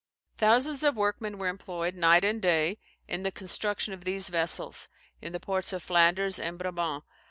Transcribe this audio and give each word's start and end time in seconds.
Thousands 0.39 0.83
of 0.83 0.95
workmen 0.95 1.37
were 1.37 1.47
employed, 1.47 1.93
night 1.93 2.23
and 2.23 2.41
day, 2.41 2.79
in 3.07 3.21
the 3.21 3.31
construction 3.31 3.93
of 3.93 4.03
these 4.03 4.29
vessels, 4.29 4.89
in 5.21 5.31
the 5.31 5.39
ports 5.39 5.73
of 5.73 5.83
Flanders 5.83 6.39
and 6.39 6.57
Brabant. 6.57 7.03